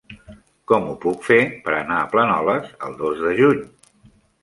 [0.71, 1.37] Com ho puc fer
[1.69, 3.65] per anar a Planoles el dos de juny?